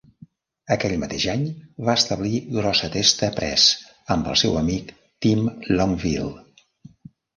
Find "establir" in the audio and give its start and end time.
2.01-2.39